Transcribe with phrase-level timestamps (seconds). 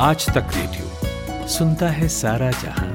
[0.00, 2.88] आज तक रेडियो सुनता है सारा जहाँ।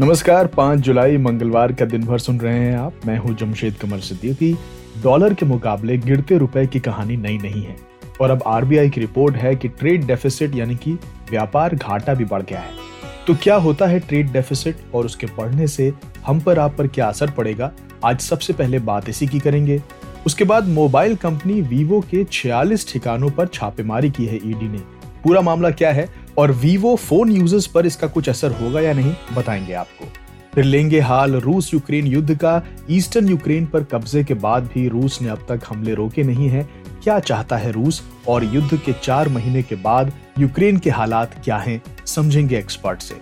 [0.00, 3.98] नमस्कार, पाँच जुलाई मंगलवार का दिन भर सुन रहे हैं आप। मैं हूँ जमशेद कमर
[3.98, 4.52] सिद्दीकी।
[5.02, 7.76] डॉलर के मुकाबले गिरते रुपए की कहानी नई नहीं है।
[8.20, 10.92] और अब आरबीआई की रिपोर्ट है कि ट्रेड डेफिसिट यानी कि
[11.30, 12.72] व्यापार घाटा भी बढ़ गया है।
[13.26, 15.92] तो क्या होता है ट्रेड डेफिसिट और उसके बढ़ने से
[16.26, 17.70] हम पर आप पर क्या असर पड़ेगा?
[18.04, 19.82] आज सबसे पहले बात इसी की करेंगे।
[20.26, 24.78] उसके बाद मोबाइल कंपनी वीवो के 46 ठिकानों पर छापेमारी की है ईडी ने।
[25.24, 26.08] पूरा मामला क्या है
[26.38, 30.04] और वीवो फ़ोन यूज़र्स पर इसका कुछ असर होगा या नहीं, बताएँगे आपको।
[30.54, 35.22] फिर लेंगे हाल रूस यूक्रेन युद्ध का। ईस्टर्न यूक्रेन पर कब्जे के बाद भी रूस
[35.22, 36.68] ने अब तक हमले रोके नहीं है।
[37.02, 41.56] क्या चाहता है रूस और युद्ध के चार महीने के बाद यूक्रेन के हालात क्या
[41.56, 43.14] हैं, समझेंगे एक्सपर्ट से।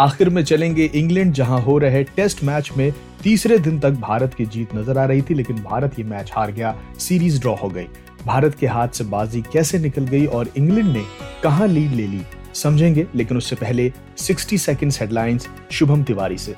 [0.00, 2.92] आखिर में चलेंगे इंग्लैंड, जहाँ हो रहे टेस्ट मैच में
[3.24, 6.52] तीसरे दिन तक भारत की जीत नज़र आ रही थी, लेकिन भारत ये मैच हार
[6.52, 7.86] गया, सीरीज़ ड्रॉ हो गई।
[8.26, 11.04] भारत के हाथ से बाजी कैसे निकल गई और इंग्लैंड ने
[11.42, 12.20] कहा लीड ले ली,
[12.54, 16.54] समझेंगे, लेकिन उससे पहले 60 सेकंड्स हेडलाइंस शुभम तिवारी से।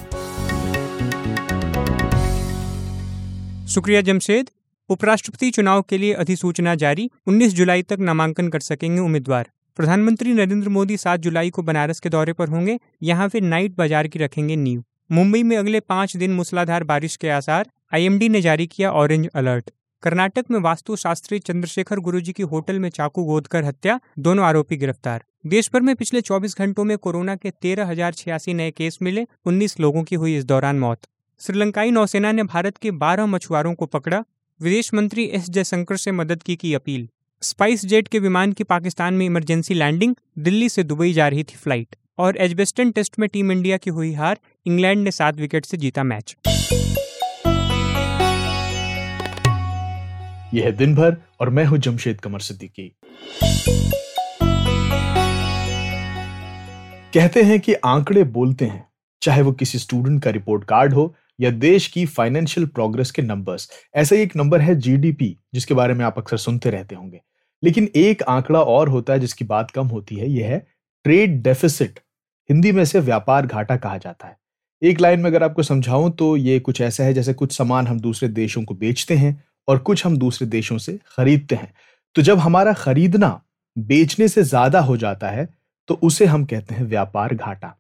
[3.67, 4.51] शुक्रिया जमशेद।
[4.91, 10.69] उपराष्ट्रपति चुनाव के लिए अधिसूचना जारी 19 जुलाई तक नामांकन कर सकेंगे उम्मीदवार। प्रधानमंत्री नरेंद्र
[10.69, 14.57] मोदी 7 जुलाई को बनारस के दौरे पर होंगे, यहाँ फिर नाइट बाज़ार की रखेंगे
[14.57, 19.29] नींव। मुंबई में अगले पाँच दिन मूसलाधार बारिश के आसार, आईएमडी ने जारी किया ऑरेंज
[19.35, 19.71] अलर्ट।
[20.03, 24.77] कर्नाटक में वास्तु शास्त्री चंद्रशेखर गुरुजी की होटल में चाकू गोद कर हत्या, दोनों आरोपी
[24.77, 28.99] गिरफ़्तार। देश भर में पिछले 24 घंटों में कोरोना के तेरह हज़ार छियासी नए केस
[29.03, 31.01] मिले 19 लोगों की हुई इस दौरान मौत।
[31.41, 34.25] श्रीलंकाई नौसेना ने भारत के 12 मछुआरों को पकड़ा।
[34.61, 37.09] विदेश मंत्री एस जयशंकर से मदद की की अपील।
[37.45, 41.57] स्पाइस जेट के विमान की पाकिस्तान में इमरजेंसी लैंडिंग, दिल्ली से दुबई जा रही थी
[41.57, 45.77] फ़्लाइट और एजबेस्टन टेस्ट में टीम इंडिया की हुई हार, इंग्लैंड ने सात विकेट से
[45.77, 46.35] जीता मैच।
[50.55, 52.89] यह दिन भर और मैं हूँ जमशेद कमर सिद्दीकी।
[57.15, 58.85] कहते हैं कि आंकड़े बोलते हैं,
[59.23, 63.71] चाहे वो किसी स्टूडेंट का रिपोर्ट कार्ड हो या देश की फाइनेंशियल प्रोग्रेस के नंबर्स
[63.95, 67.21] ऐसा ही एक नंबर है जीडीपी जिसके बारे में आप अक्सर सुनते रहते होंगे।
[67.65, 70.59] लेकिन एक आंकड़ा और होता है जिसकी बात कम होती है, यह है
[71.05, 72.01] ट्रेड डेफिसिट
[72.51, 74.37] हिंदी में से व्यापार घाटा कहा जाता है।
[74.83, 78.01] एक लाइन में अगर आपको समझाऊं तो ये कुछ ऐसा है जैसे कुछ सामान हम
[78.01, 81.73] दूसरे देशों को बेचते हैं और कुछ हम दूसरे देशों से खरीदते हैं।
[82.17, 83.41] तो जब हमारा खरीदना
[83.77, 85.49] बेचने से ज़्यादा हो जाता है
[85.89, 87.75] तो उसे हम कहते हैं व्यापार घाटा।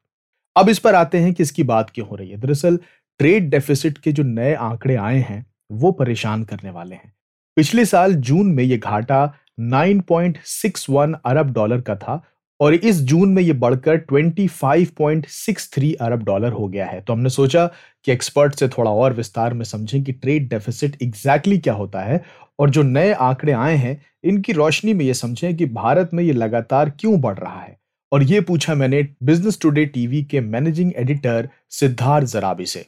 [0.57, 2.79] अब इस पर आते हैं कि इसकी बात क्यों हो रही है। दरअसल
[3.21, 7.13] ट्रेड डेफिसिट के जो नए आंकड़े आए हैं, वो परेशान करने वाले हैं।
[7.57, 9.25] पिछले साल जून में ये घाटा
[9.61, 12.23] 9.61 अरब डॉलर का था
[12.61, 17.67] और इस जून में ये बढ़कर 25.63 अरब डॉलर हो गया है। तो हमने सोचा
[18.05, 22.25] कि एक्सपर्ट से थोड़ा और विस्तार में समझें कि ट्रेड डेफिसिट एग्जैक्टली क्या होता है
[22.59, 26.33] और जो नए आंकड़े आए हैं, इनकी रोशनी में ये समझें कि भारत में ये
[26.33, 27.79] लगातार क्यों बढ़ रहा है।
[28.13, 32.87] और ये पूछा मैंने बिज़नेस टुडे टीवी के मैनेजिंग एडिटर सिद्धार्थ जराबी से।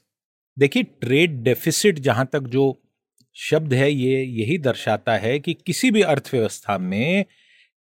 [0.58, 2.82] देखिए ट्रेड डेफिसिट जहाँ तक जो
[3.36, 7.24] शब्द है, ये यही दर्शाता है कि किसी भी अर्थव्यवस्था में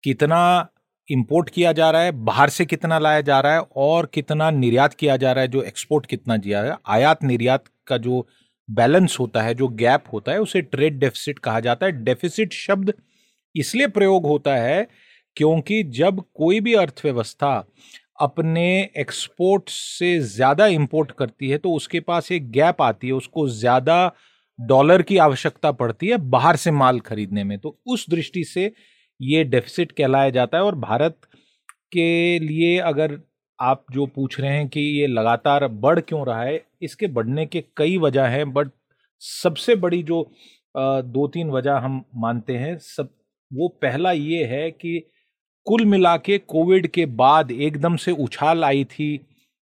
[0.04, 0.70] कितना
[1.10, 4.94] इंपोर्ट किया जा रहा है, बाहर से कितना लाया जा रहा है और कितना निर्यात
[4.94, 8.26] किया जा रहा है, जो एक्सपोर्ट कितना दिया है आयात निर्यात का जो
[8.70, 12.94] बैलेंस होता है, जो गैप होता है, उसे ट्रेड डेफिसिट कहा जाता है। डेफिसिट शब्द
[13.56, 14.88] इसलिए प्रयोग होता है
[15.38, 17.54] क्योंकि जब कोई भी अर्थव्यवस्था
[18.22, 18.68] अपने
[18.98, 24.12] एक्सपोर्ट से ज़्यादा इंपोर्ट करती है तो उसके पास एक गैप आती है, उसको ज़्यादा
[24.60, 28.72] डॉलर की आवश्यकता पड़ती है बाहर से माल खरीदने में। तो उस दृष्टि से
[29.20, 31.18] ये डेफिसिट कहलाया जाता है और भारत
[31.92, 33.20] के लिए अगर
[33.60, 37.64] आप जो पूछ रहे हैं कि ये लगातार बढ़ क्यों रहा है, इसके बढ़ने के
[37.78, 38.70] कई वजह हैं बट
[39.22, 40.24] सबसे बड़ी जो
[40.76, 43.10] दो तीन वजह हम मानते हैं, सब,
[43.52, 45.00] वो पहला ये है कि
[45.68, 49.14] कुल मिला के कोविड के बाद एकदम से उछाल आई थी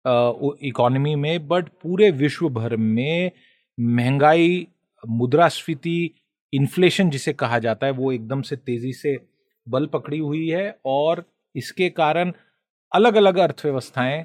[0.05, 3.31] इकोनॉमी में बट पूरे विश्व भर में
[3.77, 4.67] महँगाई
[5.07, 6.11] मुद्रास्फीति
[6.53, 9.17] इन्फ्लेशन जिसे कहा जाता है, वो एकदम से तेज़ी से
[9.67, 11.23] बल पकड़ी हुई है और
[11.55, 12.31] इसके कारण
[12.91, 14.23] अलग अलग अर्थव्यवस्थाएँ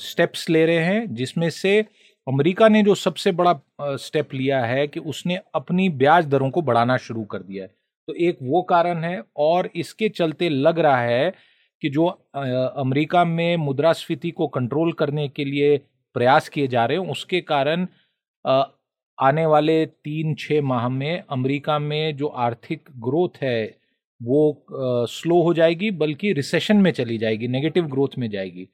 [0.00, 1.80] स्टेप्स ले रहे हैं, जिसमें से
[2.26, 3.54] अमेरिका ने जो सबसे बड़ा
[3.96, 7.70] स्टेप लिया है कि उसने अपनी ब्याज दरों को बढ़ाना शुरू कर दिया है।
[8.08, 11.32] तो एक वो कारण है और इसके चलते लग रहा है
[11.82, 12.06] कि जो
[12.36, 15.76] अमेरिका में मुद्रास्फीति को कंट्रोल करने के लिए
[16.14, 17.86] प्रयास किए जा रहे हैं, उसके कारण
[19.18, 23.76] आने वाले तीन छः माह में अमेरिका में जो आर्थिक ग्रोथ है,
[24.20, 28.68] वो स्लो हो जाएगी, बल्कि रिसेशन में चली जाएगी, नेगेटिव ग्रोथ में जाएगी।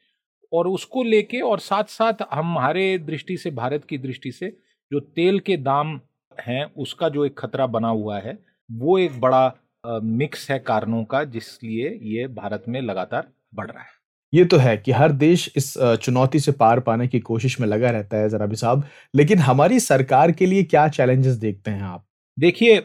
[0.53, 4.57] और उसको लेके और साथ साथ हमारे दृष्टि से, भारत की दृष्टि से
[4.93, 6.01] जो तेल के दाम
[6.39, 8.39] हैं, उसका जो एक खतरा बना हुआ है,
[8.71, 9.53] वो एक बड़ा
[9.85, 14.00] मिक्स है कारणों का, जिसलिए ये भारत में लगातार बढ़ रहा है।
[14.33, 15.73] ये तो है कि हर देश इस
[16.03, 18.85] चुनौती से पार पाने की कोशिश में लगा रहता है जरा भी साहब।
[19.15, 22.05] लेकिन हमारी सरकार के लिए क्या चैलेंजेस देखते हैं आप?
[22.39, 22.81] देखिए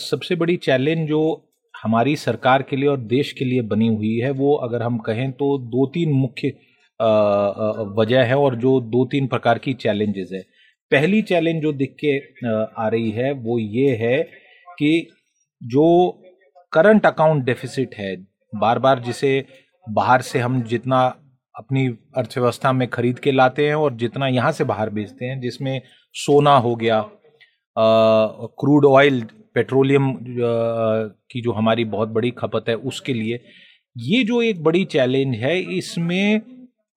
[0.00, 1.20] सबसे बड़ी चैलेंज जो
[1.74, 5.30] हमारी सरकार के लिए और देश के लिए बनी हुई है, वो अगर हम कहें
[5.32, 6.48] तो दो तीन मुख्य
[7.98, 10.40] वजह है और जो दो तीन प्रकार की चैलेंजेस है।
[10.92, 12.16] पहली चैलेंज जो दिख के
[12.78, 14.22] आ रही है, वो ये है
[14.78, 15.06] कि
[15.62, 16.10] जो
[16.72, 18.14] करंट अकाउंट डेफिसिट है
[18.52, 19.38] बार बार जिसे
[19.86, 21.02] बाहर से हम जितना
[21.54, 21.86] अपनी
[22.16, 25.80] अर्थव्यवस्था में खरीद के लाते हैं और जितना यहाँ से बाहर बेचते हैं, जिसमें
[26.14, 27.04] सोना हो गया
[27.76, 29.22] क्रूड ऑयल,
[29.54, 33.40] पेट्रोलियम की जो हमारी बहुत बड़ी खपत है उसके लिए,
[33.96, 36.40] ये जो एक बड़ी चैलेंज है, इसमें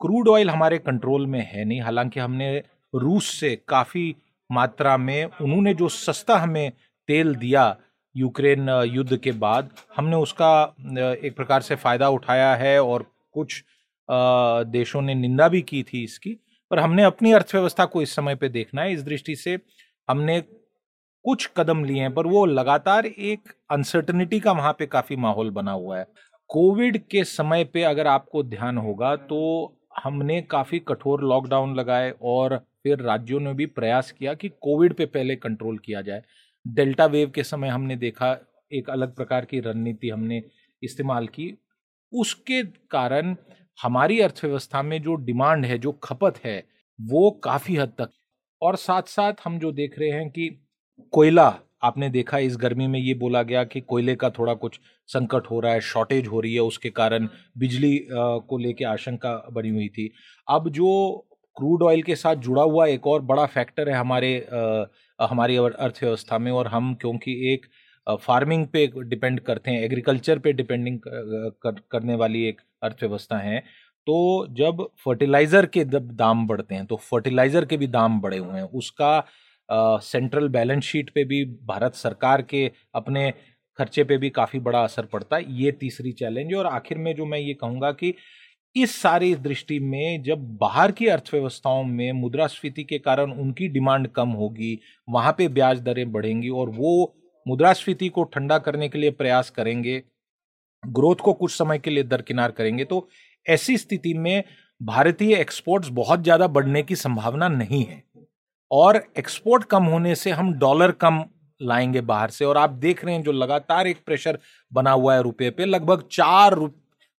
[0.01, 2.57] क्रूड ऑयल हमारे कंट्रोल में है नहीं। हालाँकि हमने
[2.93, 4.15] रूस से काफ़ी
[4.49, 6.71] मात्रा में, उन्होंने जो सस्ता हमें
[7.09, 7.75] तेल दिया
[8.15, 10.53] यूक्रेन युद्ध के बाद हमने उसका
[11.23, 13.63] एक प्रकार से फ़ायदा उठाया है और कुछ
[14.09, 16.37] देशों ने निंदा भी की थी इसकी,
[16.71, 19.57] पर हमने अपनी अर्थव्यवस्था को इस समय पे देखना है। इस दृष्टि से
[20.07, 25.49] हमने कुछ कदम लिए हैं, पर वो लगातार एक अनसर्टनिटी का वहाँ पे काफ़ी माहौल
[25.51, 26.05] बना हुआ है।
[26.49, 29.39] कोविड के समय पे अगर आपको ध्यान होगा तो
[30.03, 35.05] हमने काफ़ी कठोर लॉकडाउन लगाए और फिर राज्यों ने भी प्रयास किया कि कोविड पे
[35.07, 36.21] पहले कंट्रोल किया जाए।
[36.65, 38.37] डेल्टा वेव के समय हमने देखा
[38.71, 40.41] एक अलग प्रकार की रणनीति हमने
[40.81, 41.53] इस्तेमाल की।
[42.13, 42.61] उसके
[42.91, 43.35] कारण
[43.79, 46.63] हमारी अर्थव्यवस्था में जो डिमांड है, जो खपत है,
[46.99, 48.09] वो काफ़ी हद तक
[48.61, 50.49] और साथ साथ हम जो देख रहे हैं कि
[51.13, 55.49] कोयला, आपने देखा इस गर्मी में ये बोला गया कि कोयले का थोड़ा कुछ संकट
[55.51, 57.27] हो रहा है, शॉर्टेज हो रही है, उसके कारण
[57.57, 60.09] बिजली को लेके आशंका बनी हुई थी।
[60.47, 61.11] अब जो
[61.57, 64.37] क्रूड ऑयल के साथ जुड़ा हुआ एक और बड़ा फैक्टर है हमारे
[65.19, 67.65] हमारी अर्थव्यवस्था में और हम क्योंकि एक
[68.21, 73.59] फ़ार्मिंग पे डिपेंड करते हैं एग्रीकल्चर पे डिपेंडिंग कर, करने वाली एक अर्थव्यवस्था है।
[74.07, 78.55] तो जब फर्टिलाइज़र के जब दाम बढ़ते हैं तो फर्टिलाइज़र के भी दाम बढ़े हुए
[78.55, 83.31] हैं। उसका सेंट्रल बैलेंस शीट पे भी भारत सरकार के अपने
[83.79, 87.13] खर्चे पे भी काफ़ी बड़ा असर पड़ता है। ये तीसरी चैलेंज है और आखिर में
[87.15, 88.13] जो मैं ये कहूँगा कि
[88.75, 94.29] इस सारी दृष्टि में जब बाहर की अर्थव्यवस्थाओं में मुद्रास्फीति के कारण उनकी डिमांड कम
[94.29, 97.15] होगी, वहाँ पे ब्याज दरें बढ़ेंगी और वो
[97.45, 100.01] मुद्रास्फीति को ठंडा करने के लिए प्रयास करेंगे,
[100.83, 103.07] ग्रोथ को कुछ समय के लिए दरकिनार करेंगे तो
[103.45, 104.43] ऐसी स्थिति में
[104.81, 108.03] भारतीय एक्सपोर्ट्स बहुत ज़्यादा बढ़ने की संभावना नहीं है।
[108.71, 111.23] और एक्सपोर्ट कम होने से हम डॉलर कम
[111.61, 114.39] लाएँगे बाहर से और आप देख रहे हैं जो लगातार एक प्रेशर
[114.71, 116.55] बना हुआ है रुपए पे, लगभग चार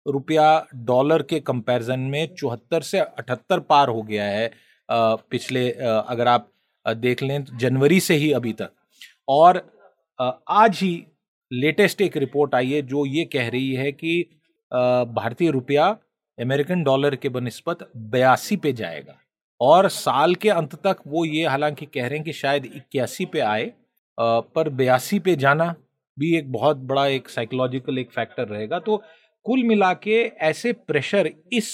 [0.06, 4.52] रुपया डॉलर के कंपैरिजन में चौहत्तर से अठहत्तर पार हो गया है
[4.90, 6.50] पिछले अगर आप
[6.86, 8.72] देख लें तो जनवरी से ही अभी तक।
[9.28, 9.62] और
[10.20, 11.06] आज ही
[11.52, 14.22] लेटेस्ट एक रिपोर्ट आई है जो ये कह रही है कि
[14.72, 15.88] भारतीय रुपया
[16.38, 19.16] अमेरिकन डॉलर के बनस्पत बयासी पे जाएगा।
[19.62, 23.40] और साल के अंत तक वो ये हालाँकि कह रहे हैं कि शायद इक्यासी पे
[23.42, 23.72] आए
[24.18, 25.74] पर बयासी पे जाना
[26.18, 29.02] भी एक बहुत बड़ा एक साइकोलॉजिकल एक फैक्टर रहेगा। तो
[29.46, 31.70] कुल मिला के ऐसे प्रेशर इस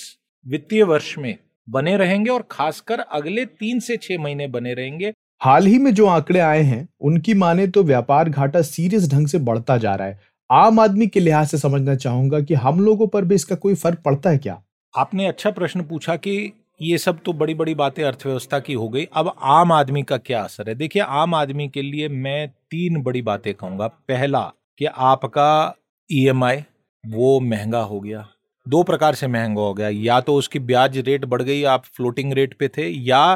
[0.46, 1.36] वित्तीय वर्ष में
[1.68, 5.12] बने रहेंगे और खासकर अगले तीन से छह महीने बने रहेंगे।
[5.42, 9.40] हाल ही में जो आंकड़े आए हैं उनकी माने तो व्यापार घाटा सीरियस ढंग से
[9.40, 13.26] बढ़ता जा रहा है। आम आदमी के लिहाज से समझना चाहूँगा कि हम लोगों पर
[13.26, 14.62] भी इसका कोई फ़र्क पड़ता है क्या?
[14.94, 16.52] आपने अच्छा प्रश्न पूछा कि
[16.82, 20.42] ये सब तो बड़ी बड़ी बातें अर्थव्यवस्था की हो गई। अब आम आदमी का क्या
[20.42, 20.76] असर है?
[20.76, 24.42] देखिए आम आदमी के लिए मैं तीन बड़ी बातें कहूँगा। पहला
[24.80, 25.76] कि आपका
[26.10, 26.64] ईएमआई e
[27.04, 28.28] वो महँगा हो गया।
[28.66, 32.34] दो प्रकार से महँगा हो गया। या तो उसकी ब्याज रेट बढ़ गई, आप फ्लोटिंग
[32.34, 33.36] रेट पे थे, या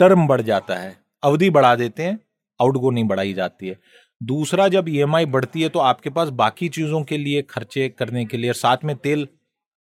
[0.00, 2.18] टर्म बढ़ जाता है। अवधि बढ़ा देते हैं
[2.60, 3.78] आउटगो नहीं बढ़ाई जाती है।
[4.20, 8.24] दूसरा, जब ईएमआई e बढ़ती है तो आपके पास बाकी चीज़ों के लिए खर्चे करने
[8.24, 9.26] के लिए साथ में तेल,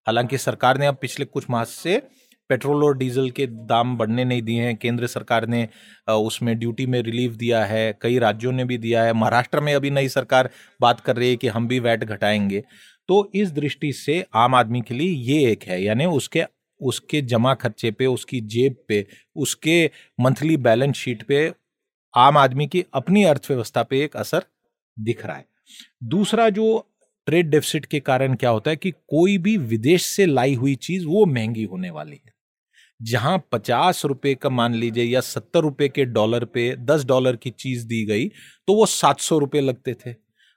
[0.06, 1.96] हालाँकि सरकार ने अब पिछले कुछ माह से
[2.50, 5.68] पेट्रोल और डीजल के दाम बढ़ने नहीं दिए हैं। केंद्र सरकार ने
[6.08, 9.90] उसमें ड्यूटी में रिलीफ दिया है, कई राज्यों ने भी दिया है। महाराष्ट्र में अभी
[9.90, 12.62] नई सरकार बात कर रही है कि हम भी वैट घटाएँगे।
[13.08, 16.44] तो इस दृष्टि से आम आदमी के लिए ये एक है, यानी उसके
[16.80, 19.90] उसके जमा खर्चे पे, उसकी जेब पे, उसके
[20.20, 21.52] मंथली बैलेंस शीट पे
[22.14, 24.44] आम आदमी की अपनी अर्थव्यवस्था पे एक असर
[24.98, 25.44] दिख रहा है।
[26.04, 26.86] दूसरा जो
[27.26, 31.06] ट्रेड डेफिसिट के कारण क्या होता है कि कोई भी विदेश से लाई हुई चीज़
[31.06, 32.32] वो महँगी होने वाली है।
[33.00, 37.50] जहाँ पचास रुपए का मान लीजिए या सत्तर रुपए के डॉलर पे, दस डॉलर की
[37.52, 38.26] चीज़ दी गई
[38.68, 40.14] तो वो सात सौ रुपये लगते थे।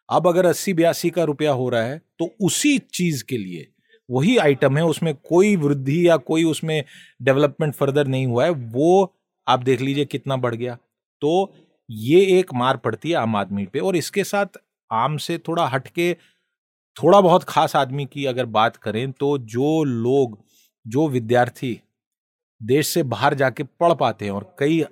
[0.10, 3.68] अब अगर अस्सी बयासी का रुपया हो रहा है तो उसी चीज़ के लिए,
[4.10, 6.84] वही आइटम है, उसमें कोई वृद्धि या कोई उसमें
[7.22, 9.14] डेवलपमेंट फर्दर नहीं हुआ है, वो
[9.48, 10.78] आप देख लीजिए कितना बढ़ गया।
[11.22, 11.54] तो
[11.90, 14.60] ये एक मार पड़ती है आम आदमी पे, और इसके साथ
[14.92, 16.14] आम से थोड़ा हटके
[16.98, 20.38] थोड़ा बहुत खास आदमी की अगर बात करें तो जो लोग,
[20.86, 21.80] जो विद्यार्थी
[22.64, 24.84] देश से बाहर जाके पढ़ पाते हैं और कई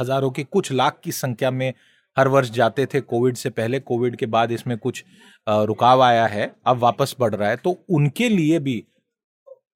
[0.00, 1.72] हज़ारों की कुछ लाख की संख्या में
[2.16, 5.04] हर वर्ष जाते थे कोविड से पहले। कोविड के बाद इसमें कुछ
[5.46, 8.84] रुकाव आया है, अब वापस बढ़ रहा है। तो उनके लिए भी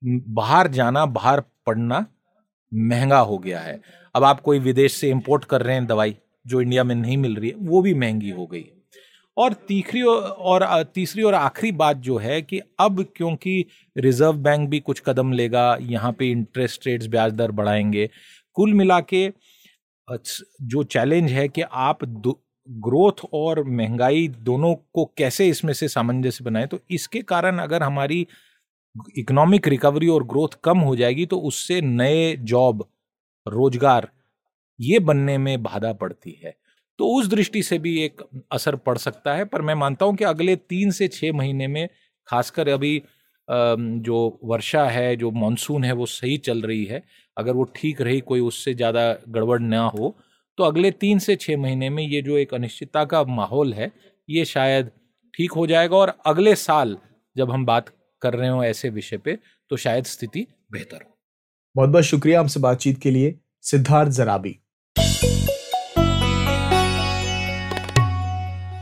[0.05, 2.05] बाहर जाना, बाहर पढ़ना
[2.73, 3.81] महँगा हो गया है।
[4.15, 7.37] अब आप कोई विदेश से इंपोर्ट कर रहे हैं दवाई जो इंडिया में नहीं मिल
[7.37, 8.65] रही है, वो भी महँगी हो गई
[9.37, 10.65] और तीसरी और
[10.95, 13.65] तीसरी और आखिरी बात जो है कि अब क्योंकि
[13.97, 18.09] रिज़र्व बैंक भी कुछ कदम लेगा, यहाँ पे इंटरेस्ट रेट्स ब्याज दर बढ़ाएँगे,
[18.57, 19.29] कुल मिला के
[20.09, 22.05] जो चैलेंज है कि आप
[22.69, 28.27] ग्रोथ और महँगाई दोनों को कैसे इसमें से सामंजस्य बनाए तो इसके कारण अगर हमारी
[29.19, 32.85] इकोनॉमिक रिकवरी और ग्रोथ कम हो जाएगी तो उससे नए जॉब
[33.47, 34.09] रोज़गार,
[34.81, 36.55] ये बनने में बाधा पड़ती है।
[36.99, 38.23] तो उस दृष्टि से भी एक
[38.53, 41.89] असर पड़ सकता है, पर मैं मानता हूँ कि अगले तीन से छः महीने में,
[42.29, 43.03] खासकर अभी
[43.49, 47.03] जो वर्षा है, जो मानसून है, वो सही चल रही है।
[47.37, 50.17] अगर वो ठीक रही, कोई उससे ज़्यादा गड़बड़ ना हो
[50.59, 53.91] तो अगले तीन से छः महीने में ये जो एक अनिश्चितता का माहौल है,
[54.29, 54.91] ये शायद
[55.35, 56.97] ठीक हो जाएगा और अगले साल
[57.37, 57.91] जब हम बात
[58.23, 59.37] कर रहे हो ऐसे विषय पे
[59.71, 61.17] तो शायद स्थिति बेहतर हो।
[61.77, 63.35] बहुत बहुत शुक्रिया हमसे बातचीत के लिए।
[63.65, 64.59] सिद्धार्थ जराबी।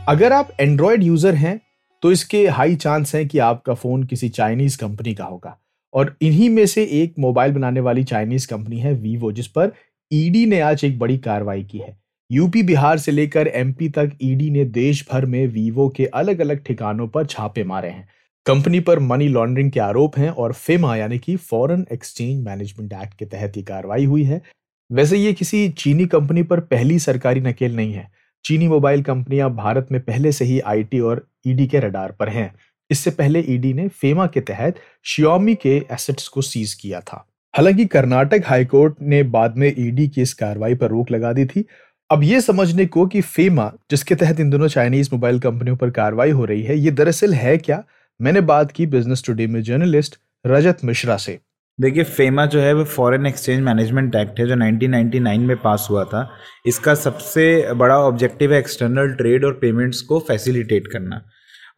[0.07, 1.59] अगर आप एंड्रॉयड यूज़र हैं
[2.03, 5.57] तो इसके हाई चांस हैं कि आपका फ़ोन किसी चाइनीज़ कंपनी का होगा।
[5.93, 9.71] और इन्हीं में से एक मोबाइल बनाने वाली चाइनीज़ कंपनी है वीवो जिस पर
[10.11, 11.97] ईडी ने आज एक बड़ी कार्रवाई की है।
[12.29, 16.63] यूपी बिहार से लेकर एमपी तक ईडी ने देश भर में वीवो के अलग अलग
[16.63, 18.07] ठिकानों पर छापे मारे हैं।
[18.45, 23.13] कंपनी पर मनी लॉन्ड्रिंग के आरोप हैं और फेमा यानी कि फॉरेन एक्सचेंज मैनेजमेंट एक्ट
[23.13, 24.41] के तहत ये कार्रवाई हुई है।
[24.89, 28.07] वैसे ये किसी चीनी कंपनी पर पहली सरकारी नकेल नहीं है।
[28.45, 32.55] चीनी मोबाइल कंपनियाँ भारत में पहले से ही आईटी और ईडी के रडार पर हैं।
[32.89, 37.85] इससे पहले ईडी ने फेमा के तहत शियोमी के एसेट्स को सीज किया था। हालाँकि
[37.85, 41.65] कर्नाटक हाईकोर्ट ने बाद में ईडी की इस कार्रवाई पर रोक लगा दी थी।
[42.09, 46.31] अब ये समझने को कि फेमा जिसके तहत इन दोनों चाइनीज़ मोबाइल कंपनियों पर कार्रवाई
[46.31, 47.83] हो रही है, ये दरअसल है क्या?
[48.21, 51.39] मैंने बात की बिज़नेस टुडे में जर्नलिस्ट रजत मिश्रा से।
[51.79, 56.03] देखिए फेमा जो है वो फॉरेन एक्सचेंज मैनेजमेंट एक्ट है, जो 1999 में पास हुआ
[56.03, 56.29] था।
[56.67, 61.21] इसका सबसे बड़ा ऑब्जेक्टिव है एक्सटर्नल ट्रेड और पेमेंट्स को फैसिलिटेट करना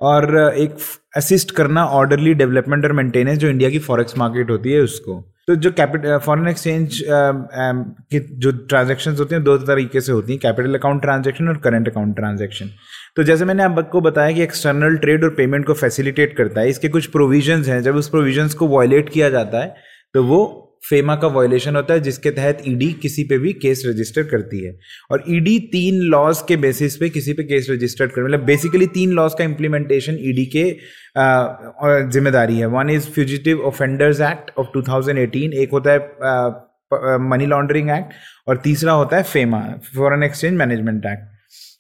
[0.02, 0.76] और एक
[1.18, 5.56] असिस्ट करना ऑर्डरली डेवलपमेंट और मेंटेनेंस जो इंडिया की फॉरेक्स मार्केट होती है उसको। तो
[5.56, 10.76] जो कैपिटल फॉरेन एक्सचेंज की जो ट्रांजेक्शन होती हैं, दो तरीके से होती हैं कैपिटल
[10.76, 12.70] अकाउंट ट्रांजेक्शन और करंट अकाउंट ट्रांजेक्शन
[13.18, 16.90] तो जैसे मैंने आपको बताया कि एक्सटर्नल ट्रेड और पेमेंट को फैसिलिटेट करता है, इसके
[16.90, 19.76] कुछ प्रोविजंस हैं। जब उस प्रोविजंस को वॉयलेट किया जाता है
[20.16, 23.82] तो वो फेमा का वायलेशन होता है, जिसके तहत ईडी e किसी पे भी केस
[23.86, 24.78] रजिस्टर करती है।
[25.12, 28.88] और ईडी e तीन लॉज के बेसिस पे किसी पे केस रजिस्टर कर मतलब बेसिकली
[28.94, 30.66] तीन लॉज का इंप्लीमेंटेशन ईडी e के
[32.12, 38.14] ज़िम्मेदारी है। One is fugitive offenders act of 2018 एक होता है मनी लॉन्ड्रिंग एक्ट
[38.48, 39.60] और तीसरा होता है FEMA
[39.96, 41.36] foreign exchange management act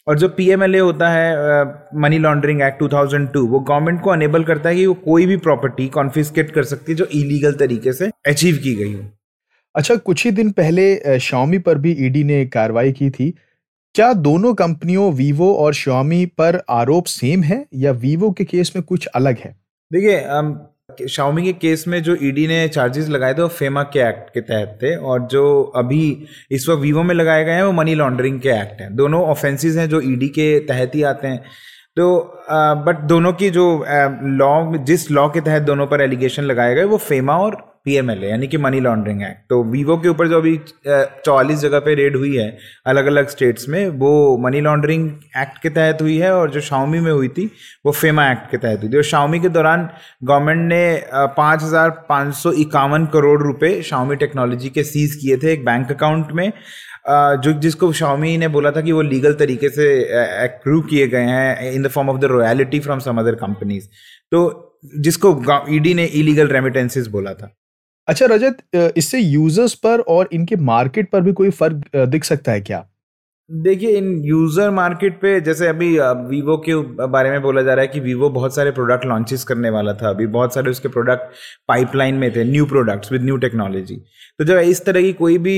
[0.07, 1.63] और जो पीएमएलए होता है
[2.01, 5.87] मनी लॉन्ड्रिंग एक्ट 2002 वो गवर्नमेंट को अनेबल करता है कि वो कोई भी प्रॉपर्टी
[5.87, 9.03] कॉन्फिस्केट कर सकती है जो इलीगल तरीके से अचीव की गई हो।
[9.75, 13.33] अच्छा कुछ ही दिन पहले शाओमी पर भी ईडी ने कार्रवाई की थी।
[13.95, 18.83] क्या दोनों कंपनियों वीवो और शाओमी पर आरोप सेम है या वीवो के केस में
[18.83, 19.55] कुछ अलग है?
[19.91, 20.19] देखिए
[21.09, 24.29] शाओमी के केस में जो ईडी e ने चार्जेस लगाए थे वो फेमा के एक्ट
[24.33, 25.43] के तहत थे और जो
[25.75, 26.01] अभी
[26.51, 29.77] इस वक्त वीवो में लगाए गए हैं वो मनी लॉन्ड्रिंग के एक्ट हैं। दोनों ऑफेंसेस
[29.77, 31.43] हैं जो ईडी e के तहत ही आते हैं।
[31.97, 32.07] तो
[32.85, 33.63] बट दोनों की जो
[34.39, 37.55] लॉ जिस लॉ के तहत दोनों पर एलिगेशन लगाए गए वो फेमा और
[37.87, 40.55] पीएमएलए यानी कि मनी लॉन्ड्रिंग एक्ट तो वीवो के ऊपर जो अभी
[40.87, 42.47] चौवालीस जगह पे रेड हुई है
[42.87, 46.99] अलग अलग स्टेट्स में, वो मनी लॉन्ड्रिंग एक्ट के तहत हुई है और जो शाओमी
[46.99, 47.45] में हुई थी,
[47.85, 49.89] वो फेमा एक्ट के तहत हुई थी। और शाओमी के दौरान
[50.23, 51.01] गवर्नमेंट ने
[51.37, 55.91] पाँच हज़ार पाँच सौ इक्यावन करोड़ रुपए शाओमी टेक्नोलॉजी के सीज किए थे एक बैंक
[55.91, 56.51] अकाउंट में
[57.09, 59.87] जो, जिसको शाओमी ने बोला था कि वो लीगल तरीके से
[60.43, 63.87] एक्रू किए गए हैं in the form of the royalty from some other companies
[64.31, 64.41] तो
[64.97, 65.29] जिसको
[65.75, 67.53] ईडी ने इलीगल रेमिटेंसेस बोला था।
[68.07, 68.57] अच्छा रजत
[68.97, 72.85] इससे यूज़र्स पर और इनके मार्केट पर भी कोई फ़र्क दिख सकता है क्या?
[73.49, 75.87] देखिए, इन यूज़र मार्केट पे, जैसे अभी
[76.29, 76.75] वीवो के
[77.07, 80.09] बारे में बोला जा रहा है कि वीवो बहुत सारे प्रोडक्ट लॉन्चेस करने वाला था।
[80.09, 81.35] अभी बहुत सारे उसके प्रोडक्ट
[81.67, 83.95] पाइपलाइन में थे new products with new technology
[84.39, 85.55] तो जब इस तरह की कोई भी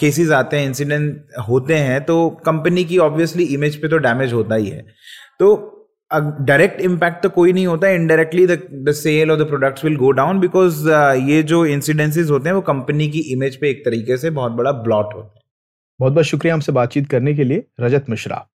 [0.00, 4.54] केसेस आते हैं इंसिडेंट होते हैं तो कंपनी की ऑब्वियसली इमेज पे तो डैमेज होता
[4.54, 4.84] ही है।
[5.40, 5.71] तो
[6.14, 10.40] डायरेक्ट इम्पैक्ट तो कोई नहीं होता इनडायरेक्टली द सेल और the products will go down
[10.40, 10.88] because
[11.20, 14.72] ये जो इंसिडेंसेस होते हैं, वो कंपनी की इमेज पे एक तरीके से बहुत बड़ा
[14.72, 15.40] ब्लॉट होता है।
[16.00, 18.46] बहुत बहुत शुक्रिया हमसे बातचीत करने के लिए, रजत मिश्रा।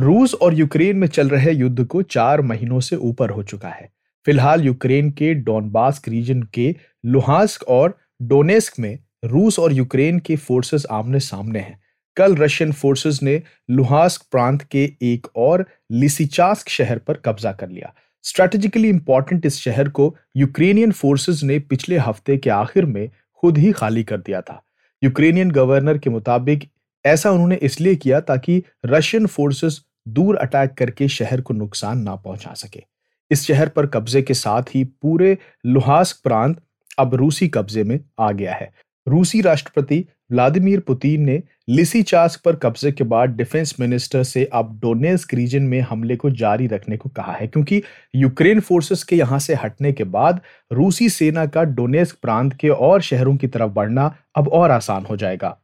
[0.00, 3.88] रूस और यूक्रेन में चल रहे युद्ध को चार महीनों से ऊपर हो चुका है।
[4.26, 6.74] फ़िलहाल यूक्रेन के डॉनबास्क रीजन के
[7.06, 11.78] लुहास्क और डोनेस्क में रूस और यूक्रेन के फोर्सेस आमने सामने हैं।
[12.16, 17.92] कल रशियन फोर्सेस ने लुहास्क प्रांत के एक और लिसिचास्क शहर पर कब्जा कर लिया।
[18.22, 23.08] स्ट्रेटेजिकली इंपॉर्टेंट इस शहर को यूक्रेनियन फोर्सेस ने पिछले हफ़्ते के आखिर में
[23.42, 24.62] खुद ही खाली कर दिया था।
[25.02, 26.68] यूक्रेनियन गवर्नर के मुताबिक
[27.04, 32.54] ऐसा उन्होंने इसलिए किया ताकि रशियन फोर्सेस दूर अटैक करके शहर को नुकसान ना पहुँचा
[32.54, 32.82] सके।
[33.30, 36.60] इस शहर पर कब्जे के साथ ही पूरे लुहास्क प्रांत
[36.98, 38.72] अब रूसी कब्जे में आ गया है।
[39.08, 44.78] रूसी राष्ट्रपति व्लादिमीर पुतिन ने लिसी चास्क पर कब्जे के बाद डिफेंस मिनिस्टर से अब
[44.82, 47.82] डोनेस्क रीजन में हमले को जारी रखने को कहा है, क्योंकि
[48.14, 50.40] यूक्रेन फोर्सेस के यहाँ से हटने के बाद
[50.70, 55.16] रूसी सेना का डोनेस्क प्रांत के और शहरों की तरफ़ बढ़ना अब और आसान हो
[55.16, 55.56] जाएगा।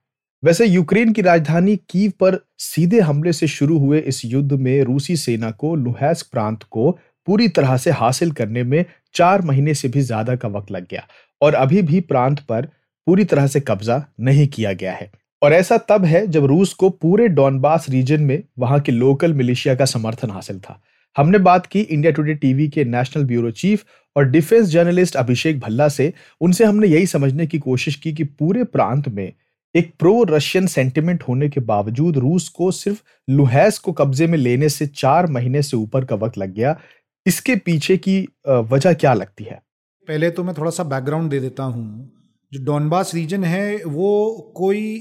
[0.43, 5.17] वैसे यूक्रेन की राजधानी कीव पर सीधे हमले से शुरू हुए इस युद्ध में रूसी
[5.17, 6.91] सेना को लुहैस्क प्रांत को
[7.29, 11.07] पूरी तरह से हासिल करने में चार महीने से भी ज़्यादा का वक्त लग गया
[11.41, 12.69] और अभी भी प्रांत पर
[13.07, 15.11] पूरी तरह से कब्जा नहीं किया गया है।
[15.43, 19.75] और ऐसा तब है जब रूस को पूरे डॉनबास रीजन में वहाँ के लोकल मिलिशिया
[19.75, 20.81] का समर्थन हासिल था।
[21.17, 23.85] हमने बात की इंडिया टुडे टीवी के नेशनल ब्यूरो चीफ
[24.17, 28.65] और डिफेंस जर्नलिस्ट अभिषेक भल्ला से। उनसे हमने यही समझने की कोशिश की कि पूरे
[28.65, 29.33] प्रांत में
[29.75, 34.69] एक प्रो रशियन सेंटिमेंट होने के बावजूद रूस को सिर्फ़ लुहैस को कब्जे में लेने
[34.69, 36.79] से चार महीने से ऊपर का वक्त लग गया।
[37.27, 38.19] इसके पीछे की
[38.49, 39.61] वजह क्या लगती है?
[40.09, 42.22] पहले तो मैं थोड़ा सा बैकग्राउंड दे देता हूँ।
[42.53, 44.99] जो डॉनबास रीजन है, वो कोई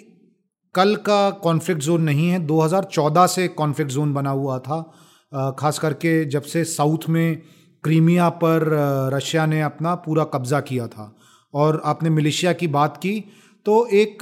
[0.75, 4.81] कल का कॉन्फ्लिक्ट जोन नहीं है। 2014 से कॉन्फ्लिक्ट जोन बना हुआ था।
[5.59, 7.41] खास करके जब से साउथ में
[7.83, 8.67] क्रीमिया पर
[9.13, 11.15] रशिया ने अपना पूरा कब्जा किया था।
[11.53, 13.19] और आपने मिलिशिया की बात की
[13.65, 14.17] तो एक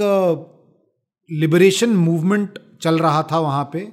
[1.30, 3.88] लिबरेशन मूवमेंट चल रहा था वहाँ पे।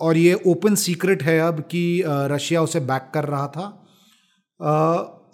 [0.00, 3.68] और ये ओपन सीक्रेट है अब कि रशिया उसे बैक कर रहा था।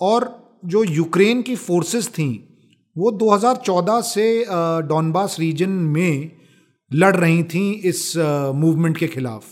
[0.01, 2.45] और जो यूक्रेन की फोर्सेस थी
[2.97, 4.45] वो 2014 से
[4.89, 6.31] डॉनबास रीजन में
[6.91, 8.13] लड़ रही थी इस
[8.57, 9.45] मूवमेंट के खिलाफ।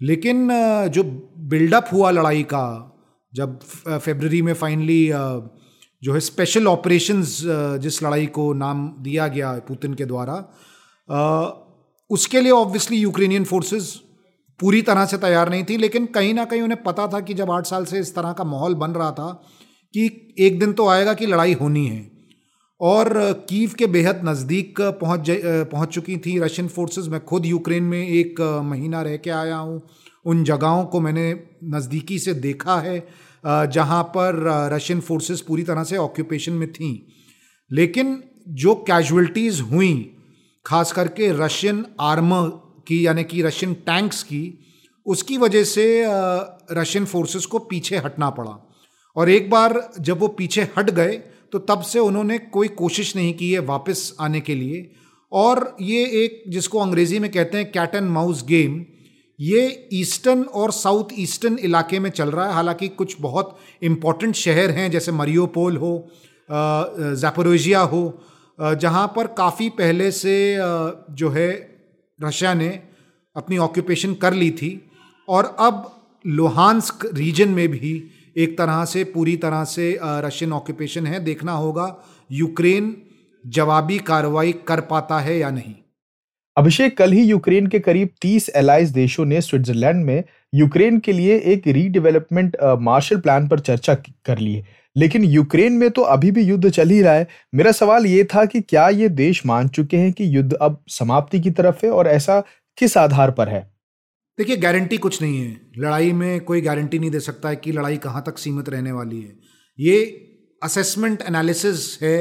[0.00, 0.48] लेकिन
[0.88, 1.02] जो
[1.48, 2.90] बिल्डअप हुआ लड़ाई का,
[3.32, 5.06] जब फेबररी में फाइनली
[6.02, 7.38] जो है स्पेशल ऑपरेशंस
[7.82, 10.34] जिस लड़ाई को नाम दिया गया पुतिन के द्वारा
[12.10, 13.94] उसके लिए ऑब्वियसली यूक्रेनियन फोर्सेस
[14.60, 17.50] पूरी तरह से तैयार नहीं थी, लेकिन कहीं ना कहीं उन्हें पता था कि जब
[17.50, 19.30] आठ साल से इस तरह का माहौल बन रहा था
[19.94, 22.13] कि एक दिन तो आएगा कि लड़ाई होनी है।
[22.84, 23.08] और
[23.48, 25.26] कीव के बेहद नज़दीक पहुँच
[25.70, 29.80] पहुँच चुकी थी रशियन फोर्सेस। मैं खुद यूक्रेन में एक महीना रह के आया हूँ।
[30.24, 31.32] उन जगहों को मैंने
[31.64, 32.98] नज़दीकी से देखा है
[33.44, 34.42] जहाँ पर
[34.72, 36.90] रशियन फोर्सेस पूरी तरह से ऑक्यूपेशन में थी।
[37.70, 40.10] लेकिन जो कैजुअलिटीज़ हुई,
[40.66, 42.48] खास करके रशियन आर्मर
[42.88, 44.58] की, यानी कि रशियन टैंक्स की,
[45.06, 45.86] उसकी वजह से
[46.72, 48.58] रशियन फोर्सेस को पीछे हटना पड़ा।
[49.16, 51.20] और एक बार जब वो पीछे हट गए
[51.54, 54.90] तो तब से उन्होंने कोई कोशिश नहीं की है वापस आने के लिए।
[55.32, 58.84] और ये एक, जिसको अंग्रेज़ी में कहते हैं कैट एंड माउस गेम,
[59.38, 64.70] ये ईस्टर्न और साउथ ईस्टर्न इलाके में चल रहा है। हालाँकि कुछ बहुत इंपॉर्टेंट शहर
[64.70, 66.08] हैं, जैसे मरियोपोल हो
[66.48, 68.02] जैपोरोजिया हो
[68.58, 70.56] जहाँ पर काफ़ी पहले से
[71.12, 71.50] जो है,
[72.18, 72.68] रशिया ने
[73.36, 74.80] अपनी ऑक्यूपेशन कर ली थी।
[75.28, 75.90] और अब
[76.24, 77.94] लोहानस्क रीजन में भी
[78.36, 81.96] एक तरह से, पूरी तरह से रशियन ऑक्यूपेशन है। देखना होगा
[82.32, 82.96] यूक्रेन
[83.44, 85.74] जवाबी कार्रवाई कर पाता है या नहीं।
[86.56, 90.22] अभिषेक, कल ही यूक्रेन के करीब 30 एलाइज देशों ने स्विट्जरलैंड में
[90.54, 94.66] यूक्रेन के लिए एक रीडेवलपमेंट मार्शल प्लान पर चर्चा कर ली है।
[94.96, 98.44] लेकिन यूक्रेन में तो अभी भी युद्ध चल ही रहा है। मेरा सवाल ये था
[98.44, 102.08] कि क्या ये देश मान चुके हैं कि युद्ध अब समाप्ति की तरफ़ है और
[102.08, 102.42] ऐसा
[102.78, 103.73] किस आधार पर है?
[104.38, 107.96] देखिए गारंटी कुछ नहीं है। लड़ाई में कोई गारंटी नहीं दे सकता है कि लड़ाई
[107.96, 109.36] कहाँ तक सीमित रहने वाली है।
[109.78, 110.00] ये
[110.62, 112.16] असेसमेंट एनालिसिस है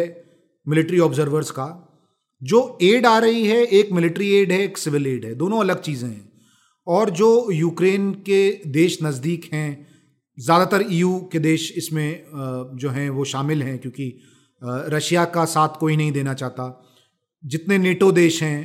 [0.67, 1.67] मिलिट्री ऑब्जर्वर्स का,
[2.41, 5.81] जो एड आ रही है, एक मिलिट्री एड है, एक सिविल एड है, दोनों अलग
[5.81, 6.31] चीज़ें हैं।
[6.87, 9.87] और जो यूक्रेन के देश नज़दीक हैं,
[10.37, 12.23] ज़्यादातर ईयू के देश इसमें
[12.75, 14.13] जो हैं, वो शामिल हैं, क्योंकि
[14.61, 16.65] रशिया का साथ कोई नहीं देना चाहता।
[17.43, 18.59] जितने नेटो देश हैं,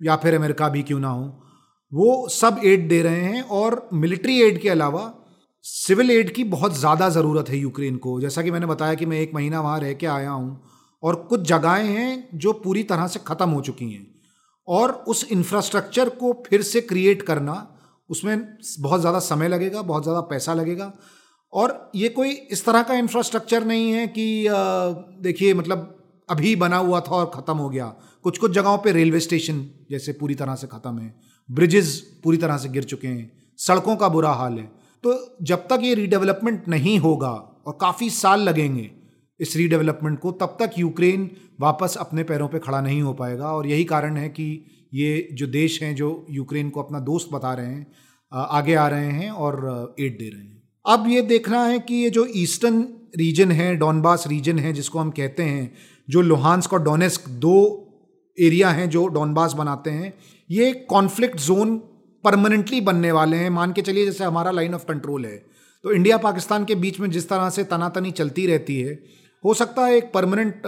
[0.00, 1.42] या फिर अमेरिका भी क्यों ना हो
[1.96, 5.12] वो सब एड दे रहे हैं और मिलिट्री एड के अलावा
[5.64, 9.20] सिविल एड की बहुत ज़्यादा ज़रूरत है यूक्रेन को। जैसा कि मैंने बताया कि मैं
[9.20, 10.60] एक महीना वहाँ रह के आया हूँ
[11.02, 14.06] और कुछ जगहें हैं जो पूरी तरह से ख़त्म हो चुकी हैं
[14.68, 17.54] और उस इंफ्रास्ट्रक्चर को फिर से क्रिएट करना,
[18.10, 18.38] उसमें
[18.80, 20.92] बहुत ज़्यादा समय लगेगा, बहुत ज़्यादा पैसा लगेगा
[21.52, 24.46] और ये कोई इस तरह का इंफ्रास्ट्रक्चर नहीं है कि
[25.22, 25.92] देखिए मतलब
[26.28, 27.86] अभी बना हुआ था और ख़त्म हो गया।
[28.24, 31.14] कुछ कुछ जगहों पे रेलवे स्टेशन जैसे पूरी तरह से ख़त्म है।
[31.48, 34.64] ब्रिजेस पूरी तरह से गिर चुके हैं, सड़कों का बुरा हाल है।
[35.04, 37.32] तो जब तक ये रीडेवलपमेंट नहीं होगा,
[37.66, 38.90] और काफ़ी साल लगेंगे,
[39.40, 41.30] इस रीडेवलपमेंट को, तब तक यूक्रेन
[41.60, 44.48] वापस अपने पैरों पे खड़ा नहीं हो पाएगा। और यही कारण है कि
[44.94, 47.86] ये जो देश हैं, जो यूक्रेन को अपना दोस्त बता रहे हैं
[48.32, 52.10] आगे आ रहे हैं और एड दे रहे हैं। अब ये देखना है कि ये
[52.10, 55.72] जो ईस्टर्न रीजन है डॉनबास रीजन है, जिसको हम कहते हैं,
[56.08, 57.85] जो लोहानस्क और डोनेस्क दो
[58.38, 60.12] एरिया हैं जो डॉनबास बनाते हैं,
[60.50, 61.76] ये कॉन्फ्लिक्ट जोन
[62.24, 65.36] परमानेंटली बनने वाले हैं। मान के चलिए जैसे हमारा लाइन ऑफ़ कंट्रोल है।
[65.84, 68.98] तो इंडिया पाकिस्तान के बीच में जिस तरह से तनातनी चलती रहती है,
[69.44, 70.62] हो सकता है एक परमानेंट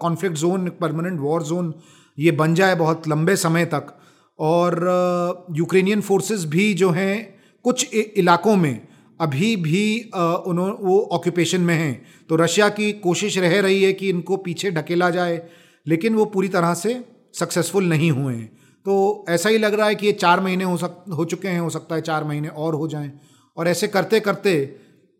[0.00, 1.72] कॉन्फ्लिक्ट जोन एक परमानेंट वॉर जोन
[2.18, 3.94] ये बन जाए बहुत लंबे समय तक।
[4.38, 7.34] और यूक्रेनियन फोर्सेस भी जो हैं,
[7.64, 8.80] कुछ इलाकों में
[9.20, 14.08] अभी भी उन्होंने वो ऑक्यूपेशन में हैं। तो रशिया की कोशिश रह रही है कि
[14.08, 15.42] इनको पीछे ढकेला जाए,
[15.86, 16.94] लेकिन वो पूरी तरह से
[17.34, 18.46] सक्सेसफुल नहीं हुए। हैं
[18.86, 21.60] तो ऐसा ही लग रहा है कि ये चार महीने हो सक, हो चुके हैं,
[21.60, 23.10] हो सकता है चार महीने और हो जाएँ।
[23.56, 24.54] और ऐसे करते करते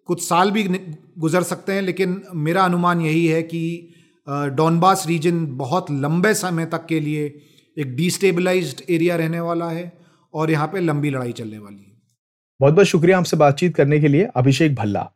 [0.08, 0.64] कुछ साल भी
[1.18, 3.90] गुजर सकते हैं, लेकिन मेरा अनुमान यही है कि
[4.26, 7.24] डॉनबास रीजन बहुत लंबे समय तक के लिए
[7.76, 9.92] एक डिस्टेबलाइज्ड एरिया रहने वाला है
[10.34, 11.92] और यहाँ पे लंबी लड़ाई चलने वाली है।
[12.60, 15.10] बहुत बहुत शुक्रिया हमसे बातचीत करने के लिए। अभिषेक भल्ला।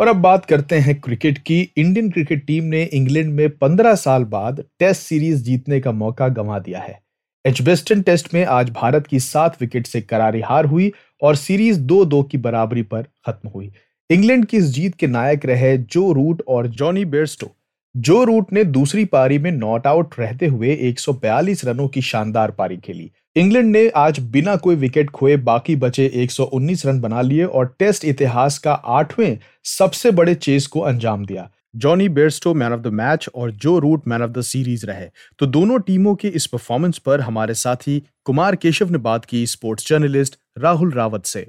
[0.00, 4.24] और अब बात करते हैं क्रिकेट की। इंडियन क्रिकेट टीम ने इंग्लैंड में 15 साल
[4.24, 7.02] बाद टेस्ट सीरीज़ जीतने का मौका गंवा दिया है।
[7.46, 12.04] एचबेस्टन टेस्ट में आज भारत की सात विकेट से करारी हार हुई और सीरीज़ दो
[12.04, 13.72] दो की बराबरी पर खत्म हुई।
[14.10, 17.56] इंग्लैंड की इस जीत के नायक रहे जो रूट और जॉनी बेयरस्टो।
[17.96, 22.76] जो रूट ने दूसरी पारी में नॉट आउट रहते हुए 142 रनों की शानदार पारी
[22.76, 27.76] खेली। इंग्लैंड ने आज बिना कोई विकेट खोए बाकी बचे 119 रन बना लिए और
[27.78, 32.86] टेस्ट इतिहास का आठवें सबसे बड़े चेस को अंजाम दिया। Johnny Bairstow man of the
[32.86, 36.98] match और Joe Root man of the series रहे। तो दोनों टीमों के इस परफॉर्मेंस
[36.98, 41.46] पर हमारे साथी कुमार केशव ने बात की स्पोर्ट्स जर्नलिस्ट राहुल रावत से।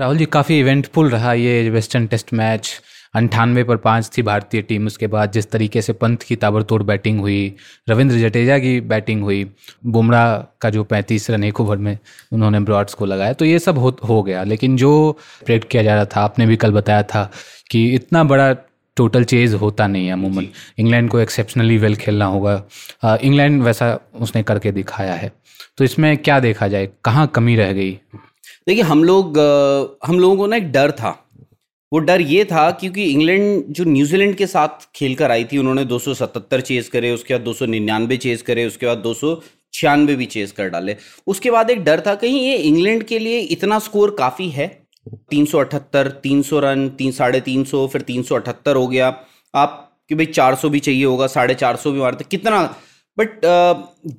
[0.00, 2.80] राहुल जी, काफ़ी इवेंटफुल रहा ये वेस्टर्न टेस्ट मैच
[3.14, 7.20] अंठानवे पर पाँच थी भारतीय टीम। उसके बाद जिस तरीके से पंत की ताबड़तोड़ बैटिंग
[7.20, 7.54] हुई
[7.88, 9.44] रविंद्र जडेजा की बैटिंग हुई
[9.86, 11.98] बुमराह का जो पैंतीस रन एक ओवर में
[12.32, 15.94] उन्होंने ब्रॉड्स को लगाया तो ये सब हो हो गया। लेकिन जो प्रेड किया जा
[15.94, 17.30] रहा था आपने भी कल बताया था
[17.70, 18.52] कि इतना बड़ा
[18.96, 20.46] टोटल चेज होता नहीं है अमूमन।
[20.78, 22.62] इंग्लैंड को एक्सेप्शनली वेल खेलना होगा।
[23.04, 25.32] इंग्लैंड वैसा उसने करके दिखाया है।
[25.78, 26.88] तो इसमें क्या देखा जाए?
[27.04, 27.90] कहाँ कमी रह गई?
[28.66, 29.38] देखिए हम लोग
[30.06, 31.10] हम लोगों को ना एक डर था।
[31.92, 35.84] वो डर ये था क्योंकि इंग्लैंड जो न्यूजीलैंड के साथ खेल कर आई थी, उन्होंने
[35.84, 39.14] 277 चेज करे, उसके बाद दो सौ निन्यानवे चेज करे, उसके बाद दो
[39.72, 40.96] छियानवे भी चेज कर डाले।
[41.26, 44.66] उसके बाद एक डर था, कहीं ये इंग्लैंड के लिए इतना स्कोर काफ़ी है?
[45.30, 48.86] तीन सौ अठहत्तर, तीन सौ रन, तीन, साढ़े तीन सौ, फिर तीन सौ अठहत्तर हो
[48.86, 49.08] गया।
[49.54, 52.62] आप कि भाई चार सौ भी चाहिए होगा, साढ़े चार सौ भी मारते, कितना?
[53.18, 53.40] बट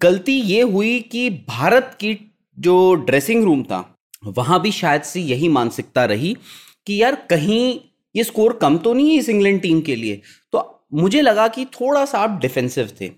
[0.02, 2.18] गलती ये हुई कि भारत की
[2.58, 3.84] जो ड्रेसिंग रूम था,
[4.28, 6.36] वहाँ भी शायद से यही मानसिकता रही।
[6.88, 7.80] कि यार कहीं
[8.16, 10.22] ये स्कोर कम तो नहीं है इस इंग्लैंड टीम के लिए।
[10.52, 13.12] तो मुझे लगा कि थोड़ा सा आप डिफेंसिव थे।